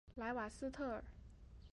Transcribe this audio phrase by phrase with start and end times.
[0.15, 1.03] 莱瓦斯特尔。